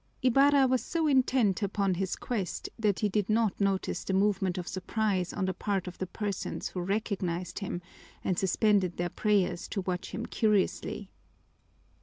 [0.23, 4.67] Ibarra was so intent upon his quest that he did not notice the movement of
[4.67, 7.83] surprise on the part of the persons who recognized him
[8.23, 11.11] and suspended their prayers to watch him curiously.